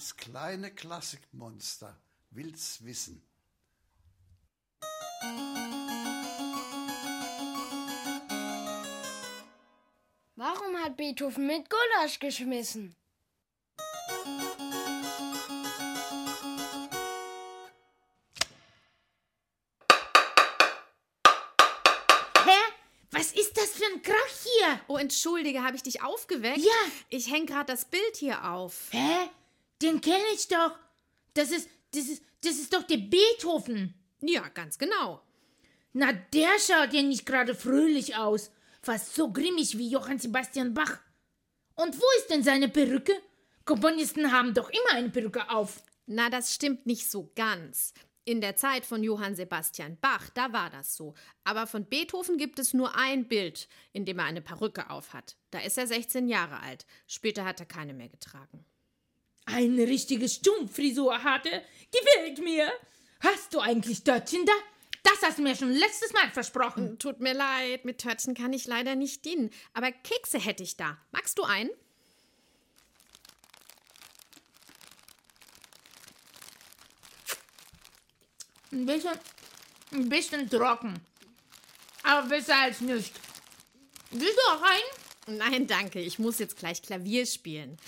[0.00, 1.94] Das kleine Klassikmonster
[2.30, 3.22] will's wissen.
[10.36, 12.96] Warum hat Beethoven mit Gulasch geschmissen?
[22.46, 22.58] Hä?
[23.10, 24.80] Was ist das für ein Krach hier?
[24.88, 26.56] Oh, entschuldige, habe ich dich aufgeweckt?
[26.56, 26.72] Ja.
[27.10, 28.88] Ich hänge gerade das Bild hier auf.
[28.92, 29.28] Hä?
[29.82, 30.76] Den kenne ich doch.
[31.34, 33.94] Das ist, das ist, das ist doch der Beethoven.
[34.20, 35.22] Ja, ganz genau.
[35.92, 38.50] Na, der schaut ja nicht gerade fröhlich aus.
[38.82, 41.00] Fast so grimmig wie Johann Sebastian Bach.
[41.74, 43.12] Und wo ist denn seine Perücke?
[43.64, 45.82] Komponisten haben doch immer eine Perücke auf.
[46.06, 47.92] Na, das stimmt nicht so ganz.
[48.24, 51.14] In der Zeit von Johann Sebastian Bach, da war das so.
[51.44, 55.36] Aber von Beethoven gibt es nur ein Bild, in dem er eine Perücke aufhat.
[55.50, 56.86] Da ist er 16 Jahre alt.
[57.06, 58.64] Später hat er keine mehr getragen.
[59.46, 61.62] Eine richtige Stummfrisur hatte.
[61.92, 62.70] Gefällt mir.
[63.20, 64.52] Hast du eigentlich Dörtchen da?
[65.02, 66.98] Das hast du mir schon letztes Mal versprochen.
[66.98, 69.50] Tut mir leid, mit Törtchen kann ich leider nicht dienen.
[69.74, 70.98] Aber Kekse hätte ich da.
[71.10, 71.70] Magst du einen?
[78.72, 79.18] Ein bisschen,
[79.92, 80.94] ein bisschen trocken.
[82.02, 83.12] Aber besser als nicht.
[84.10, 85.38] Willst du auch einen?
[85.38, 86.00] Nein, danke.
[86.00, 87.78] Ich muss jetzt gleich Klavier spielen.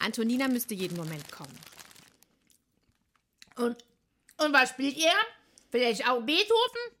[0.00, 1.56] Antonina müsste jeden Moment kommen.
[3.56, 3.76] Und,
[4.38, 5.12] und was spielt ihr?
[5.70, 6.96] Vielleicht auch Beethoven?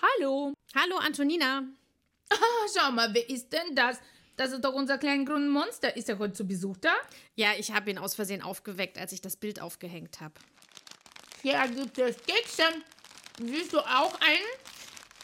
[0.00, 0.52] Hallo.
[0.74, 1.62] Hallo, Antonina.
[2.30, 2.36] Ah,
[2.76, 3.98] schau mal, wer ist denn das?
[4.36, 5.96] Das ist doch unser kleiner grüner Monster.
[5.96, 6.92] Ist er heute zu Besuch da?
[7.34, 10.34] Ja, ich habe ihn aus Versehen aufgeweckt, als ich das Bild aufgehängt habe.
[11.42, 12.64] Ja, gibt es Kekse.
[13.38, 14.67] Willst du auch einen?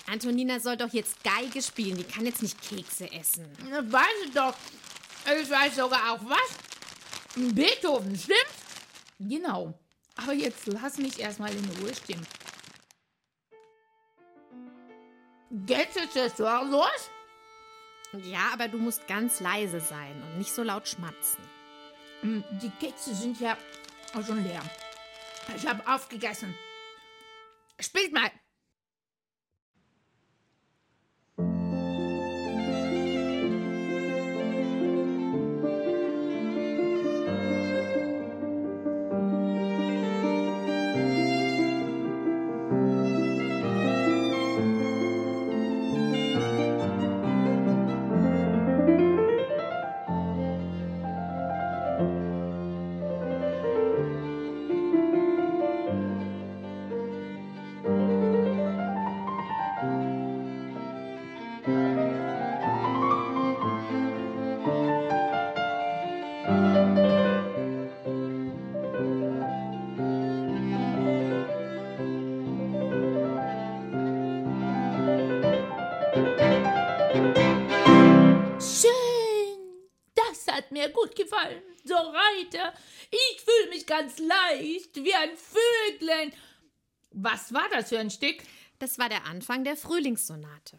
[0.07, 1.97] Antonina soll doch jetzt Geige spielen.
[1.97, 3.51] Die kann jetzt nicht Kekse essen.
[3.71, 4.55] Na, weiß ich doch.
[5.41, 7.55] Ich weiß sogar auch was.
[7.55, 8.55] Beethoven, stimmt's?
[9.19, 9.79] Genau.
[10.17, 12.25] Aber jetzt lass mich erstmal in Ruhe stehen.
[15.51, 17.11] Geht's jetzt so los?
[18.25, 21.43] Ja, aber du musst ganz leise sein und nicht so laut schmatzen.
[22.21, 23.57] Hm, Die Kekse sind ja
[24.15, 24.63] auch schon leer.
[25.57, 26.55] Ich habe aufgegessen.
[27.81, 28.31] Spielt mal.
[80.55, 81.63] Hat mir gut gefallen.
[81.85, 82.73] So weiter.
[83.11, 86.33] Ich fühle mich ganz leicht, wie ein Vöglein.
[87.11, 88.43] Was war das für ein Stück?
[88.79, 90.79] Das war der Anfang der Frühlingssonate.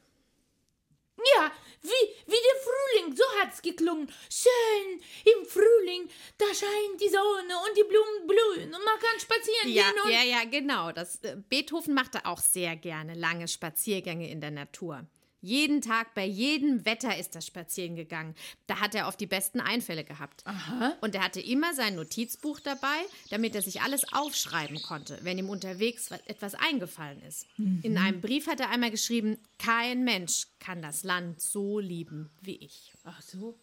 [1.35, 4.11] Ja, wie, wie der Frühling, so hat's geklungen.
[4.29, 9.69] Schön, im Frühling, da scheint die Sonne und die Blumen blühen und man kann spazieren
[9.71, 10.11] Ja, gehen und...
[10.11, 10.91] ja, ja, genau.
[10.91, 15.05] Das, äh, Beethoven machte auch sehr gerne lange Spaziergänge in der Natur.
[15.41, 18.34] Jeden Tag, bei jedem Wetter ist er spazieren gegangen.
[18.68, 20.41] Da hat er oft die besten Einfälle gehabt.
[20.46, 20.96] Aha.
[21.01, 22.97] Und er hatte immer sein Notizbuch dabei,
[23.29, 27.46] damit er sich alles aufschreiben konnte, wenn ihm unterwegs wa- etwas eingefallen ist.
[27.57, 32.56] In einem Brief hat er einmal geschrieben, kein Mensch kann das Land so lieben wie
[32.57, 32.94] ich.
[33.03, 33.59] Ach so.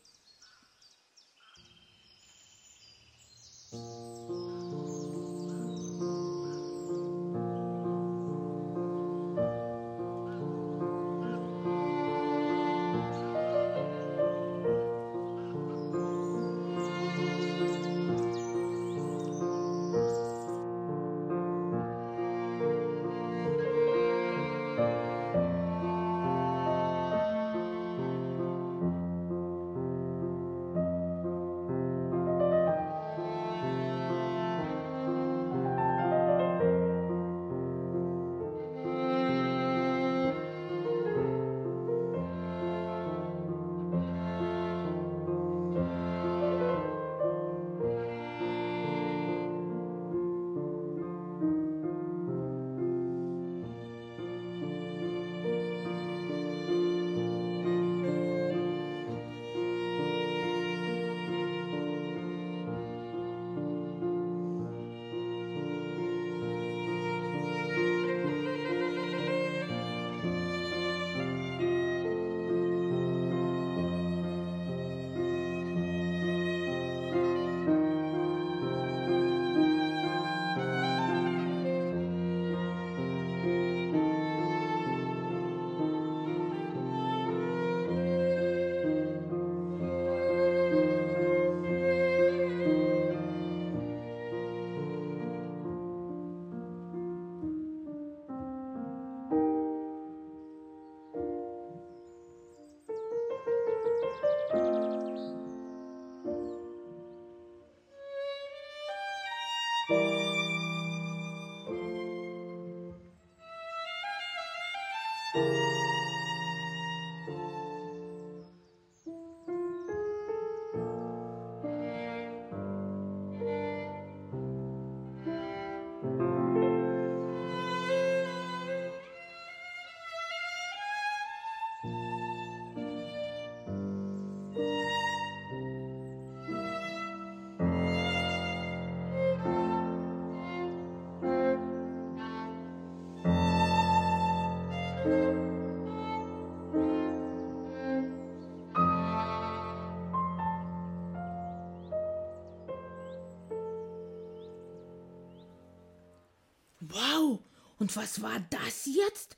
[156.93, 157.41] Wow,
[157.79, 159.37] und was war das jetzt?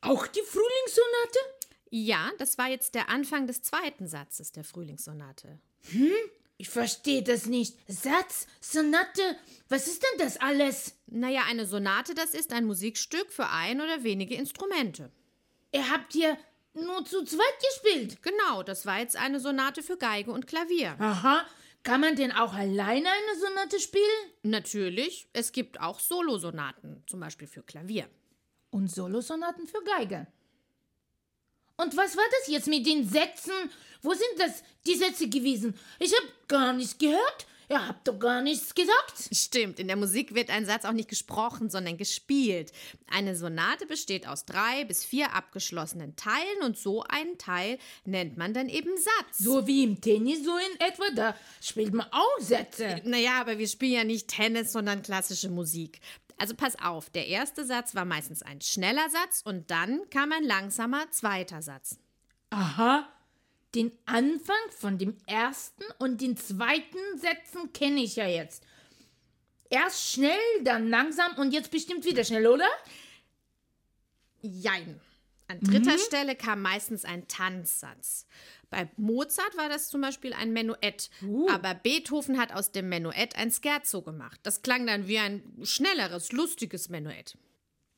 [0.00, 1.38] Auch die Frühlingssonate?
[1.90, 5.58] Ja, das war jetzt der Anfang des zweiten Satzes der Frühlingssonate.
[6.56, 7.76] Ich verstehe das nicht.
[7.88, 9.36] Satz, Sonate,
[9.68, 10.94] was ist denn das alles?
[11.06, 15.10] Naja, eine Sonate, das ist ein Musikstück für ein oder wenige Instrumente.
[15.72, 16.38] Ihr habt hier
[16.74, 18.22] nur zu zweit gespielt.
[18.22, 20.96] Genau, das war jetzt eine Sonate für Geige und Klavier.
[20.98, 21.44] Aha,
[21.82, 24.30] kann man denn auch alleine eine Sonate spielen?
[24.42, 28.08] Natürlich, es gibt auch Solosonaten, zum Beispiel für Klavier.
[28.70, 30.26] Und Solosonaten für Geige.
[31.76, 33.52] Und was war das jetzt mit den Sätzen?
[34.02, 35.78] Wo sind das die Sätze gewesen?
[35.98, 37.46] Ich hab gar nichts gehört.
[37.72, 39.30] Ihr habt doch gar nichts gesagt.
[39.32, 42.70] Stimmt, in der Musik wird ein Satz auch nicht gesprochen, sondern gespielt.
[43.10, 48.52] Eine Sonate besteht aus drei bis vier abgeschlossenen Teilen und so einen Teil nennt man
[48.52, 49.38] dann eben Satz.
[49.38, 53.00] So wie im Tennis, so in etwa, da spielt man auch Sätze.
[53.04, 56.00] Naja, aber wir spielen ja nicht Tennis, sondern klassische Musik.
[56.36, 60.44] Also pass auf, der erste Satz war meistens ein schneller Satz und dann kam ein
[60.44, 61.96] langsamer zweiter Satz.
[62.50, 63.08] Aha,
[63.74, 68.64] den Anfang von dem ersten und den zweiten Sätzen kenne ich ja jetzt.
[69.70, 72.68] Erst schnell, dann langsam und jetzt bestimmt wieder schnell, oder?
[74.42, 75.00] Jein.
[75.48, 78.26] An dritter Stelle kam meistens ein Tanzsatz.
[78.70, 81.10] Bei Mozart war das zum Beispiel ein Menuett.
[81.50, 84.40] Aber Beethoven hat aus dem Menuett ein Scherzo gemacht.
[84.44, 87.36] Das klang dann wie ein schnelleres, lustiges Menuett.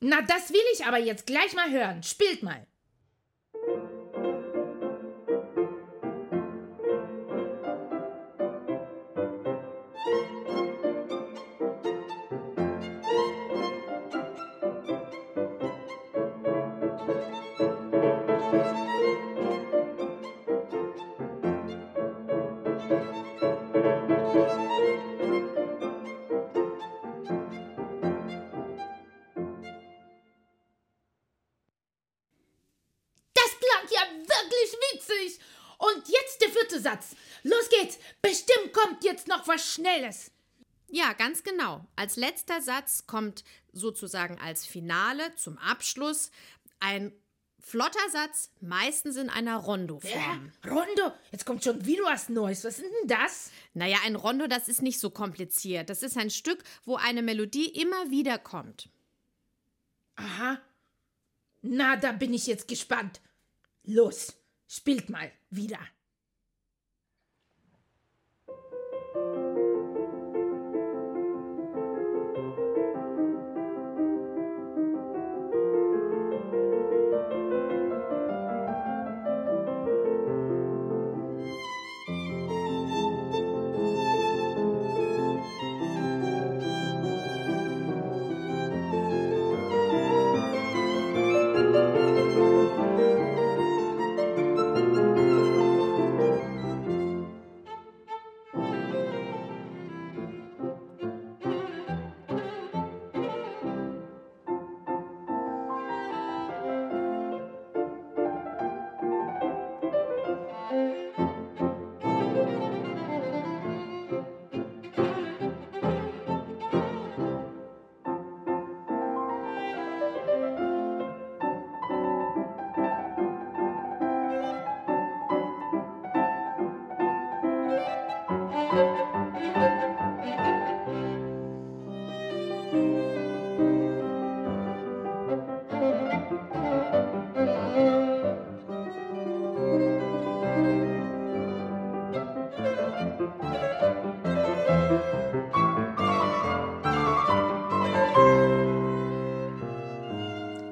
[0.01, 2.03] Na, das will ich aber jetzt gleich mal hören.
[2.03, 2.67] Spielt mal.
[36.85, 37.15] Satz.
[37.43, 37.97] Los geht's.
[38.21, 40.31] Bestimmt kommt jetzt noch was Schnelles.
[40.89, 41.83] Ja, ganz genau.
[41.95, 46.29] Als letzter Satz kommt sozusagen als Finale zum Abschluss
[46.79, 47.11] ein
[47.59, 50.51] flotter Satz, meistens in einer Rondo-Form.
[50.63, 52.63] Rondo, jetzt kommt schon wieder was Neues.
[52.63, 53.49] Was ist denn das?
[53.73, 55.89] Naja, ein Rondo, das ist nicht so kompliziert.
[55.89, 58.89] Das ist ein Stück, wo eine Melodie immer wieder kommt.
[60.17, 60.61] Aha.
[61.63, 63.19] Na, da bin ich jetzt gespannt.
[63.83, 64.35] Los,
[64.67, 65.79] spielt mal wieder.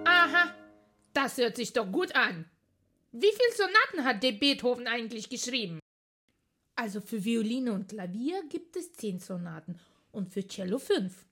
[0.06, 0.54] Aha,
[1.14, 2.46] das hört sich doch gut an.
[3.12, 5.80] Wie viele Sonaten hat der Beethoven eigentlich geschrieben?
[6.76, 9.80] Also für Violine und Klavier gibt es zehn Sonaten
[10.12, 11.26] und für Cello fünf.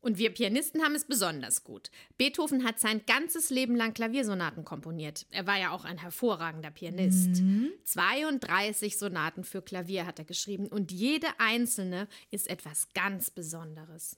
[0.00, 1.90] Und wir Pianisten haben es besonders gut.
[2.16, 5.26] Beethoven hat sein ganzes Leben lang Klaviersonaten komponiert.
[5.30, 7.42] Er war ja auch ein hervorragender Pianist.
[7.84, 14.16] 32 Sonaten für Klavier hat er geschrieben und jede einzelne ist etwas ganz Besonderes.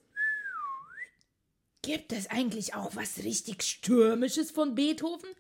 [1.83, 5.31] Gibt es eigentlich auch was richtig Stürmisches von Beethoven?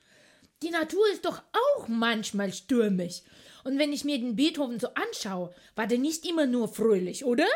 [0.63, 3.23] Die Natur ist doch auch manchmal stürmisch.
[3.65, 7.47] Und wenn ich mir den Beethoven so anschaue, war der nicht immer nur fröhlich, oder?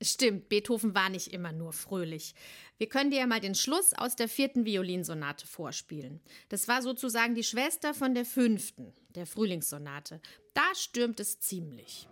[0.00, 2.34] Stimmt, Beethoven war nicht immer nur fröhlich.
[2.76, 6.20] Wir können dir ja mal den Schluss aus der vierten Violinsonate vorspielen.
[6.48, 10.20] Das war sozusagen die Schwester von der fünften, der Frühlingssonate.
[10.54, 12.08] Da stürmt es ziemlich.